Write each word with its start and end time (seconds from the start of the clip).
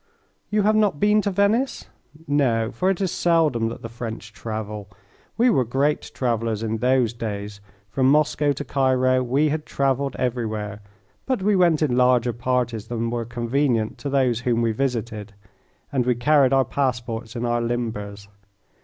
You 0.49 0.63
have 0.63 0.75
not 0.75 0.99
been 0.99 1.21
to 1.21 1.29
Venice? 1.29 1.85
No, 2.27 2.71
for 2.71 2.89
it 2.89 2.99
is 3.01 3.11
seldom 3.11 3.69
that 3.69 3.83
the 3.83 3.87
French 3.87 4.33
travel. 4.33 4.89
We 5.37 5.51
were 5.51 5.63
great 5.63 6.01
travellers 6.15 6.63
in 6.63 6.77
those 6.77 7.13
days. 7.13 7.61
From 7.87 8.09
Moscow 8.09 8.51
to 8.53 8.65
Cairo 8.65 9.21
we 9.21 9.49
had 9.49 9.63
travelled 9.67 10.15
everywhere, 10.15 10.79
but 11.27 11.43
we 11.43 11.55
went 11.55 11.83
in 11.83 11.95
larger 11.95 12.33
parties 12.33 12.87
than 12.87 13.11
were 13.11 13.25
convenient 13.25 13.99
to 13.99 14.09
those 14.09 14.39
whom 14.39 14.63
we 14.63 14.71
visited, 14.71 15.33
and 15.91 16.03
we 16.07 16.15
carried 16.15 16.51
our 16.51 16.65
passports 16.65 17.35
in 17.35 17.45
our 17.45 17.61
limbers. 17.61 18.27